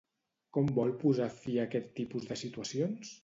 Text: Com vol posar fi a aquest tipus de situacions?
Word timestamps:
Com 0.55 0.71
vol 0.77 0.93
posar 1.03 1.27
fi 1.43 1.59
a 1.59 1.67
aquest 1.71 1.93
tipus 2.01 2.27
de 2.31 2.39
situacions? 2.45 3.17